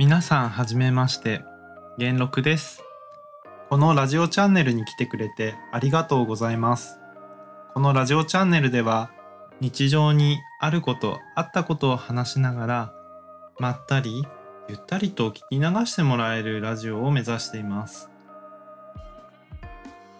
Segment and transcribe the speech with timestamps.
[0.00, 1.42] 皆さんはじめまして。
[1.98, 2.84] 元禄です。
[3.68, 7.00] このラジオチャンネルに来てくれてありがとうございます。
[7.74, 9.10] このラジオチャンネルでは
[9.58, 12.92] 日常にあることあったことを話しながら
[13.58, 14.24] まったり
[14.68, 18.08] ゆったりと聞き流してもらえるラジオを目指しています。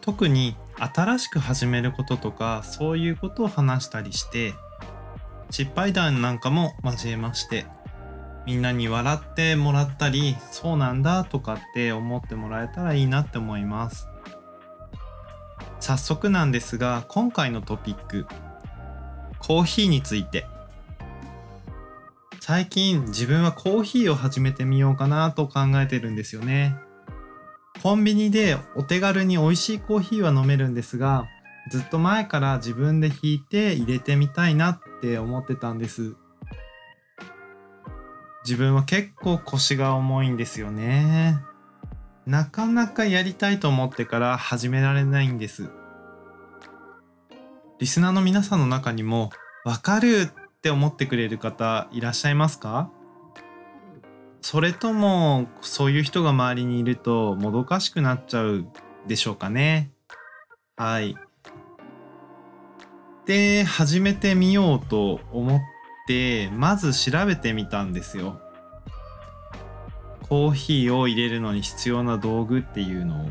[0.01, 4.55] 特に新しく始めることとかそういうことを話したりして
[5.51, 7.67] 失敗談なんかも交えまして
[8.49, 14.09] みんなに笑ってもらったりそうなんだとかって思ってもらえたらいいなって思います。
[15.81, 18.27] 早速なんですが今回のトピック
[19.39, 20.47] コーヒーについて。
[22.41, 26.75] 最近自分はコーヒーを始めてみようかなと考えてるんですよね。
[27.83, 31.27] コンビニでお手軽に美味しいコーヒーは飲めるんですが
[31.71, 36.17] ずっと前から自分で引いて入れてみたいなって思ってたんです。
[38.49, 41.39] 自分は結構腰が重いんですよね。
[42.25, 45.69] なかなかやりたいと思ってから始められないんです。
[47.79, 49.29] リスナーの皆さんの中にも
[49.67, 52.91] わかるって思ってくれる方いらっしゃいますか？
[54.41, 58.67] それともそういう人が周りにいるともどかしくなっちゃう
[59.07, 59.91] でしょうかね？
[60.75, 61.15] はい。
[63.27, 65.65] で始めてみようと思って
[66.57, 68.41] まず調べてみたんですよ。
[70.29, 73.31] コーヒーを入れるのに必要な道具っていうのを、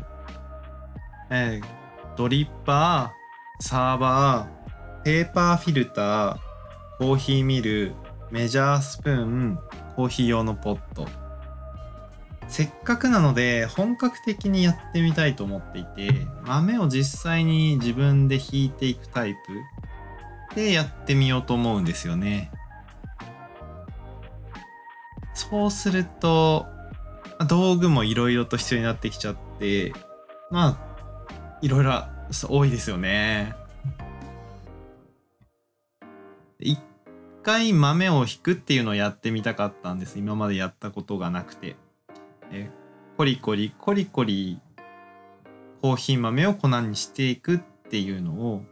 [1.30, 6.38] えー、ドリッパーサーバーペーパーフィルター
[6.98, 7.94] コーヒーミル
[8.30, 9.58] メジャースプーン
[9.94, 11.06] コーヒー用のポット。
[12.48, 19.40] せっかくなので本格的にやってみたいと思っていて豆を実際に自分でひいていくタイプ
[20.54, 22.50] でやってみようと思うんですよね。
[25.50, 26.66] そうすると
[27.48, 29.92] 道具もいろいろと必要になってきちゃって
[30.50, 32.04] まあいろいろ
[32.48, 33.54] 多いですよね。
[36.60, 36.78] 一
[37.42, 40.18] 回豆をひくっていうのをやってみたかったんです。
[40.18, 41.76] 今までやったことがなくて。
[42.50, 42.70] え
[43.16, 44.60] コリコリコリコリ
[45.82, 48.62] コーヒー豆を粉にしていくっていうのを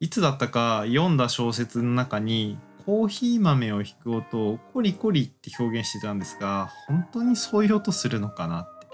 [0.00, 8.86] いつだったか読んだ小説の中にコーヒー豆をひく音をコリコリって表現してたんですが本当にそういう音するのかなって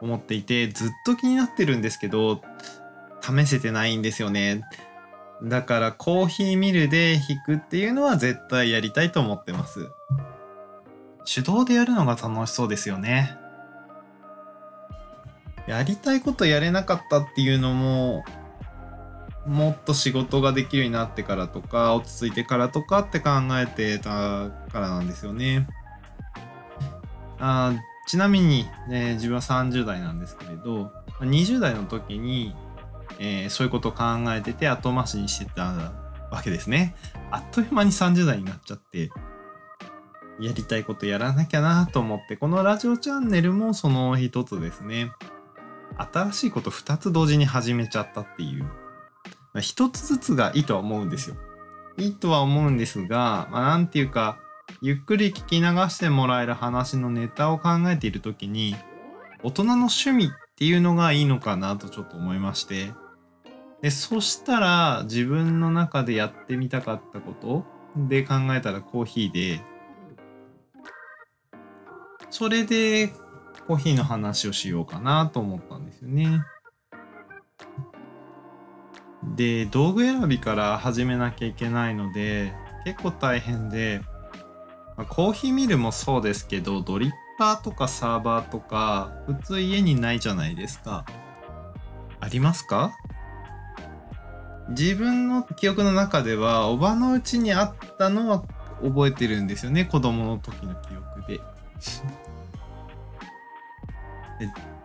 [0.00, 2.42] 思っていてずっと気になってるんですけど
[3.20, 4.62] 試せてないんですよね
[5.42, 9.90] だからコーヒーミルで弾くっていうのは絶対やりたいと思ってます。
[11.26, 13.36] 手動でやるのが楽しそうですよね。
[15.66, 18.24] やりたいことやれなかったっていうのも、
[19.46, 25.68] もっと仕事ができるようになってからとか、落ち着いてからとかって考えてたからなんですよね。
[27.38, 27.74] あ
[28.08, 32.54] ちなみに、ね、自分は30代なんですけれど、20代の時に
[33.18, 35.72] えー、そういうことを考えてて後回しにしてた
[36.30, 36.94] わけですね。
[37.30, 39.10] あっという間に30代になっちゃって、
[40.40, 45.12] やりたいことやらなきゃなと思って、このラジオチャンネルもその一つですね。
[46.12, 48.66] 新しいこと2つ同時に始めちゃったっていう。
[49.60, 51.36] 一つずつがいいとは思うんですよ。
[51.98, 54.38] いいとは思うんですが、まあ、ていうか、
[54.82, 58.76] ゆっくり聞き流してもらえる話のネタを考えている時に、
[59.42, 62.92] 大人の趣味っていうのがいいのかなとちょっと思いまして、
[63.82, 67.64] でそしたら自分の中でやってみたかったこと
[68.08, 69.60] で考えたらコーヒーで
[72.30, 73.12] それで
[73.66, 76.42] コーヒーの話をしようかなと思ったんですよね。
[79.34, 82.52] で道具選びから始めなきゃいけないので
[82.84, 84.02] 結構大変で、
[84.96, 91.04] まあ、コーヒーミルもそうですけどドリッパーとかサーバーとか普通家にないじゃないですか。
[92.20, 92.96] ありますか？
[94.70, 98.42] 自分の記憶の中ではおばのうちにあったのは
[98.82, 101.40] 覚えてるんですよね子供の時の記憶でで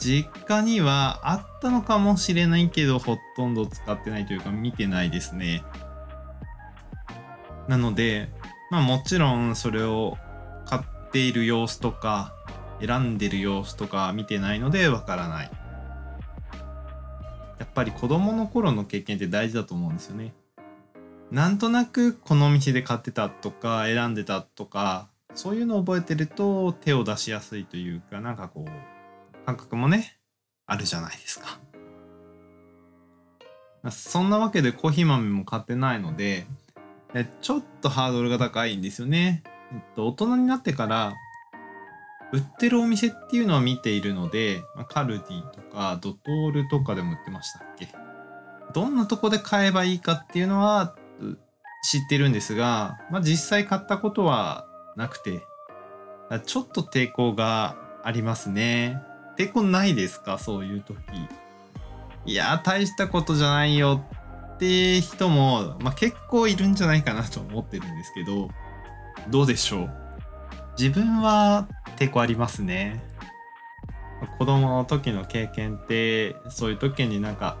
[0.00, 5.62] 実家にはあったのかもしれないけどほとんど使ってないというか見てないですね
[7.68, 8.30] なので
[8.70, 10.16] まあもちろんそれを
[10.64, 12.34] 買っている様子とか
[12.80, 15.50] 選んでる様子とか見てないのでわからない
[17.58, 20.32] やっぱり子供の頃の経験って大事だと思うんですよね。
[21.30, 28.99] なんとなくこの店で買ってたとか選んでたとかそういうのを覚えてると手を出しやすいというかなんかこう
[29.50, 30.16] 感覚もね
[30.66, 31.58] あるじゃないですか。
[33.90, 36.46] そんなわけでコーヒー豆も買ってないので
[37.40, 39.42] ちょっとハードルが高いんですよね。
[39.72, 41.14] えっと、大人になってから
[42.32, 47.88] 売ってるお店っていうのは見ているので、カルディとかドトールとかでも売ってましたっけ
[48.72, 50.94] どんなとこで買えばいいかっていうのは
[51.82, 55.42] 知ってるんですが、まあ、実際買ったことはなくて
[56.44, 59.02] ちょっと抵抗がありますね
[59.40, 60.38] 抵抗ないですか？
[60.38, 60.98] そういう時。
[62.26, 64.04] いや大したことじゃないよ
[64.54, 68.50] って人も、まあ、結構いるんじゃないかなと思ってるんですけど
[69.30, 69.90] どうでしょう？
[70.78, 71.66] 自分は
[71.96, 73.02] 抵抗ありますね。
[74.38, 77.56] 子供の時の経験ってそういう時になんか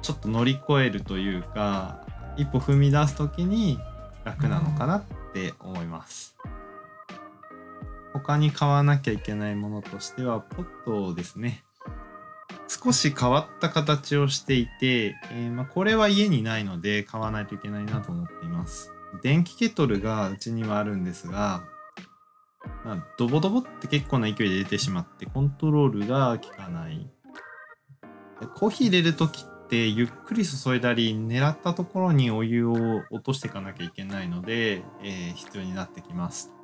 [0.00, 2.06] ちょっと乗り越えるというか
[2.36, 3.80] 一歩踏み出す時に
[4.24, 5.02] 楽なのかなっ
[5.34, 6.36] て思います。
[8.18, 11.64] 他に買わなきゃいけないものとしてはポットですね
[12.66, 18.92] 少し変わった形をしていて、えー、ま、これは家にないので買わないといけないなと思っています。
[19.22, 21.64] 電気ケトルがうちにはあるんですが
[22.84, 27.10] まあ、ドボドボって結構な勢いで出てしまってコントロールが効かない。
[28.54, 36.54] コーヒー入れる時ってゆっくり注いだり狙ったところにお湯を落としていかなきゃいけないので、えー、必要になってきます。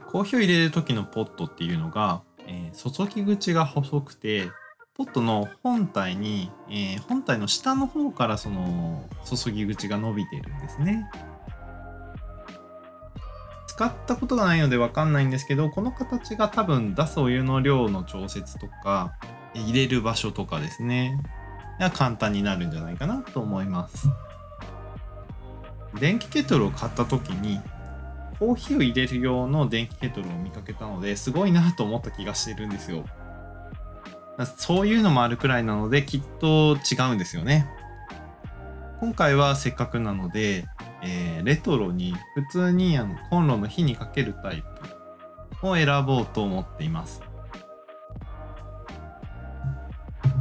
[0.00, 4.50] コーヒーを入れる時のポットっていうのが、えー、注ぎ口が細くて
[4.94, 11.10] ポットの本体に、えー、本体の下の方からその注ぎ口が伸びてるんですね。
[13.74, 19.14] 使ったことがないので分かんないんですけどこの形が多分出すお湯の量の調節とか
[19.52, 21.18] 入れる場所とかですね
[21.80, 24.08] が簡単になるんじゃないかなと思います
[25.98, 27.60] 電気ケトルを買った時に
[28.38, 33.04] コーヒーを入れる用の電気ケトルを見かけたのですごいなと思った気がしてるんですよ。
[34.56, 37.68] そういうのもあるくらいなのできっと違うんですよね。
[39.00, 40.66] 今回はせっかくなので
[41.06, 44.64] えー、レトロに普通にあのコンロの火にかけるタイ
[45.60, 47.22] プを選ぼうと思っています。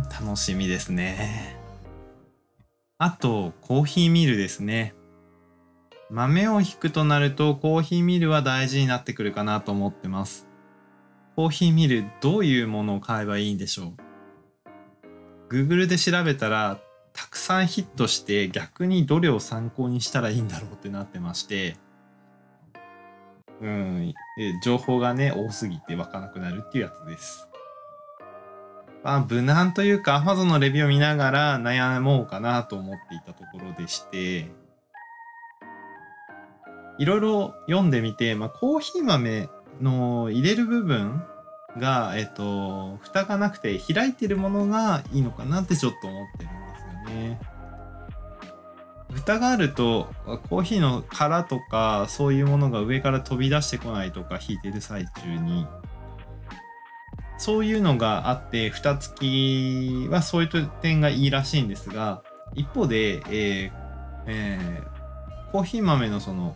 [0.10, 1.58] 楽しみですね。
[2.98, 4.96] あとコーヒーミルですね。
[6.14, 10.48] 豆をひくとなるとコーヒーミルは大事になってくるかなと思ってます。
[11.36, 13.96] コーヒーミルどういうものを買えばいいんでしょ
[15.50, 16.80] う？Google で調べたら
[17.14, 21.78] たくさんヒットして逆にどれを参考にしたらいいんだろうってなってまして。
[23.60, 24.14] うん
[24.64, 27.50] 情報がね多すぎて湧かなくなるっていうやつです。
[29.04, 34.63] まあ無難というか Amazon のレビューを見ながら悩もうかなと思っていたところでして。
[37.04, 39.50] いろいろ読んでみて、まあ、コーヒー豆
[39.82, 41.22] の入れる部分
[41.78, 47.40] が、えっと、蓋がなくて開いてるものがいいのかなってちょっと思ってるんですよね。
[49.12, 50.08] 蓋があると
[50.50, 55.68] コーヒーの殻とかそういうものが上から飛び出してこないとか引いてる最中に
[57.38, 62.24] そういうのがあって蓋付きはそういう点がいいらしいんですが
[62.56, 63.72] 一方で、えー
[64.26, 66.56] えー、コーヒー豆のその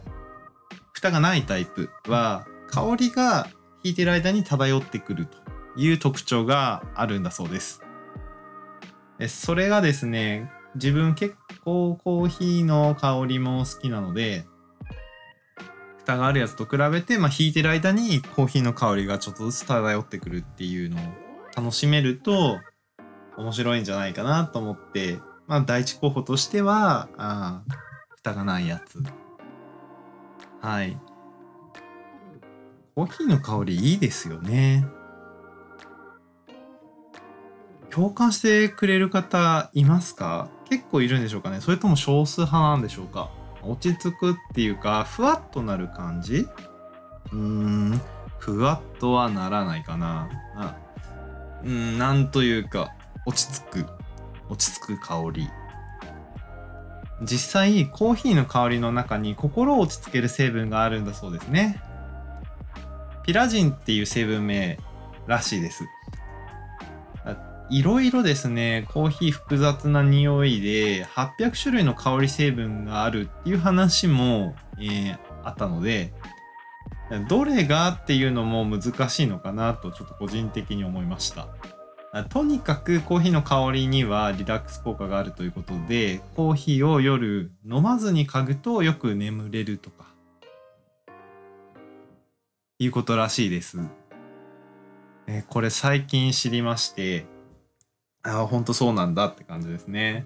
[0.97, 3.47] 蓋がないタイプは香りが
[3.83, 5.37] 引いてる間に漂ってくると
[5.79, 7.83] いう特徴があるんだそうです。
[9.27, 14.47] それがですね、自分結構コーヒーの香りも好きなので、
[15.99, 20.99] 蓋があるやつと比べて、まあ、引いてる間にコーヒーの香りがちょっとずつ漂ってくるっていうのを
[21.55, 22.57] 楽しめると
[23.37, 27.61] 面白いんじゃないかなと思って、まあ、第一候補としては、あ
[28.15, 29.03] 蓋がないやつ。
[30.61, 30.97] はい。
[32.95, 34.85] コーヒーの香りいいですよね。
[37.89, 40.49] 共感してくれる方いますか？
[40.69, 41.61] 結構いるんでしょうかね。
[41.61, 43.31] それとも少数派なんでしょうか？
[43.63, 46.47] 落ち着くっていうかふわっとなる感じ？
[47.31, 48.01] うーん。
[48.39, 50.29] ふわっとはならないかな。
[50.55, 50.75] あ
[51.63, 52.93] うんなんというか
[53.25, 53.85] 落ち着く。
[54.49, 55.49] 落ち着く香り。
[57.21, 61.81] 実際コーヒーの香りの中に心を落ち着ける成分があるんだそうですね
[63.23, 64.77] ピラジンっていう成分名
[65.25, 65.83] らしいです
[67.69, 76.13] いろいろですね、コーヒー複雑な匂いで800種類の香り成分があるっていう話も、えー、あったので、
[77.27, 81.49] どれがっていうのも難しいのかなとちょっと個人的に思いました。
[82.25, 90.05] とにかくコーヒーの香りにはリラックス効果があるということで、コーヒーを夜飲まずに嗅ぐとよく眠れるとか、
[92.79, 93.79] いうことらしいです。
[95.27, 97.25] えこれ最近知りまして、
[98.23, 100.25] ああ、ほんとそうなんだって感じですね。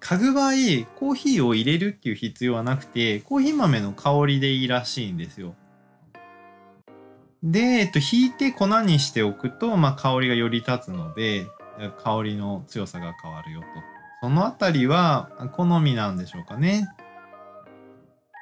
[0.00, 0.52] 嗅ぐ場合
[0.96, 5.54] コーヒーを入れるっていう必要はなくてコーヒー豆の香りでいいらしいんですよ。
[7.46, 11.46] で、えっと、引いて粉にしておくと、まあ、香りがより立つので
[12.02, 13.66] 香りの強さが変わるよと。
[14.22, 16.88] そのあたりは好みなんでしょうかね。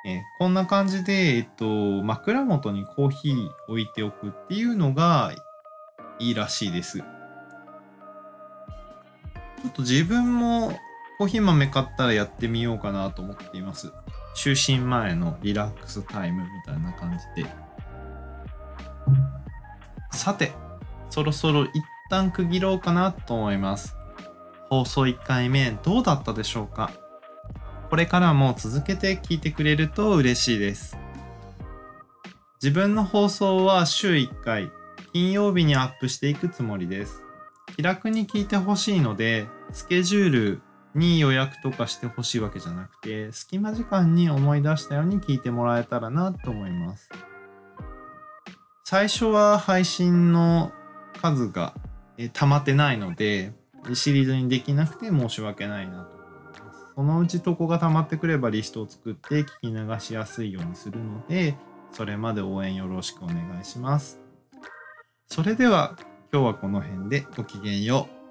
[0.06, 1.66] えこんな感じで、えっと、
[2.02, 5.32] 枕元にコーヒー置いておくっていうのが
[6.18, 6.98] いいらしいです。
[6.98, 10.78] ちょっと自分も
[11.18, 13.92] コーヒー豆買ったらやってみようかなと思っています。
[14.34, 17.63] 就寝前のリラックスタイムみたいな感じで。
[20.14, 20.52] さて、
[21.10, 21.70] そろそろ一
[22.10, 23.96] 旦区切ろうかなと思います。
[24.70, 26.90] 放送1回目どうだったでしょうか？
[27.90, 30.96] これからも続けて聞いてくれると嬉しいです。
[32.62, 34.72] 自分の放送は週1回、
[35.12, 37.22] 金曜日にアップしていくつもりです。
[37.76, 40.62] 気楽に聞いてほしいので、スケジュール
[40.94, 47.10] に予約とかしてほしいわけじゃなくて、隙間時間に思い出したように聞いてもらえたらなと思います。
[48.86, 50.70] 最初は配信の
[51.22, 51.72] 数が
[52.34, 53.54] 溜まってないので、
[53.94, 56.28] シリーズにできなくて申し訳ないなと思い
[56.66, 56.86] ます。
[56.94, 61.56] そのうちとこが溜まってくればリストを作って聞き流しやすいようにするので、
[61.92, 64.20] それまで応援よろしくお願いします。
[65.28, 65.96] それでは
[66.30, 68.23] 今日はこの辺でごきげんよう。